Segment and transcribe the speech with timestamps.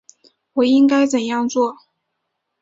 [0.53, 1.75] 我应该怎样做？